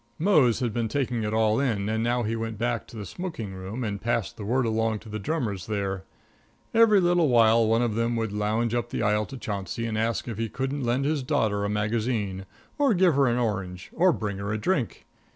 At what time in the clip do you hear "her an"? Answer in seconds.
13.13-13.37